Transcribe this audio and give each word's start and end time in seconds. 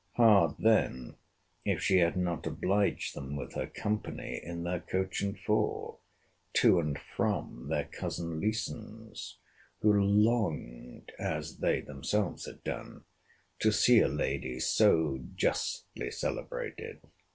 Hard 0.13 0.55
then 0.57 1.15
if 1.63 1.79
she 1.83 1.99
had 1.99 2.17
not 2.17 2.47
obliged 2.47 3.13
them 3.13 3.35
with 3.35 3.53
her 3.53 3.67
company 3.67 4.41
in 4.43 4.63
their 4.63 4.79
coach 4.79 5.21
and 5.21 5.39
four, 5.39 5.99
to 6.53 6.79
and 6.79 6.97
from 6.97 7.67
their 7.69 7.83
cousin 7.83 8.39
Leeson's, 8.39 9.37
who 9.81 9.93
longed, 9.93 11.11
(as 11.19 11.57
they 11.59 11.81
themselves 11.81 12.47
had 12.47 12.63
done,) 12.63 13.03
to 13.59 13.71
see 13.71 13.99
a 13.99 14.07
lady 14.07 14.59
so 14.59 15.19
justly 15.35 16.09
celebrated. 16.09 16.99